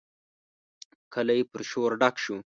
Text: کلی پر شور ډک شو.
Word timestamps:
کلی 1.13 1.39
پر 1.51 1.61
شور 1.69 1.91
ډک 2.01 2.15
شو. 2.23 2.37